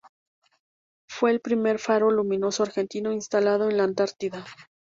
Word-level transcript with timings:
Fue 1.07 1.29
el 1.29 1.41
primer 1.41 1.77
faro 1.77 2.09
luminoso 2.09 2.63
argentino 2.63 3.11
instalado 3.11 3.69
en 3.69 3.77
la 3.77 3.83
Antártida. 3.83 4.43